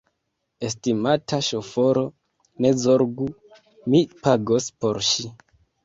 Estimata 0.69 1.39
ŝoforo, 1.49 2.03
ne 2.65 2.73
zorgu, 2.87 3.31
mi 3.93 4.05
pagos 4.25 4.73
por 4.81 5.07
ŝi 5.15 5.33